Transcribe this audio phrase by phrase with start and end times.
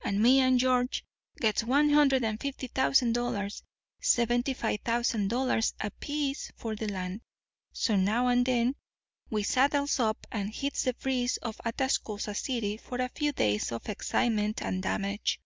[0.00, 1.04] And me and George
[1.38, 7.20] gets one hundred and fifty thousand dollars—seventy five thousand dollars apiece—for the land.
[7.72, 8.74] So now and then
[9.30, 13.88] we saddles up and hits the breeze for Atascosa City for a few days of
[13.88, 15.40] excitement and damage.